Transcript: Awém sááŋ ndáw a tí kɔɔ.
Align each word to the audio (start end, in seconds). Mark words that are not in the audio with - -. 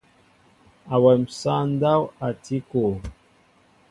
Awém 0.95 1.21
sááŋ 1.39 1.63
ndáw 1.73 2.01
a 2.25 2.27
tí 2.43 2.57
kɔɔ. 2.69 2.91